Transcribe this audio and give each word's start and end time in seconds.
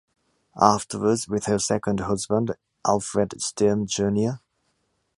Afterwards, 0.59 1.27
with 1.27 1.45
her 1.45 1.59
second 1.59 1.99
husband 1.99 2.55
Alfred 2.87 3.39
Stern 3.39 3.85
Jr. 3.85 4.41